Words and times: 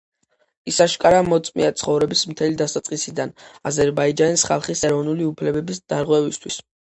ის 0.69 0.77
აშკარა 0.85 1.17
მოწმეა 1.25 1.73
ცხოვრების 1.81 2.23
მთელი 2.31 2.57
დასაწყისიდან 2.61 3.35
აზერბაიჯანის 3.73 4.45
ხალხის 4.51 4.81
ეროვნული 4.89 5.29
უფლებების 5.33 5.83
დარღვევისთვის. 5.95 6.59